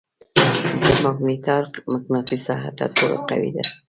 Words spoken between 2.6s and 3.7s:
تر ټولو قوي ده.